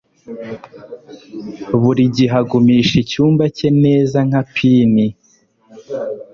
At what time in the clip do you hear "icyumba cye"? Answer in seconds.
3.03-3.69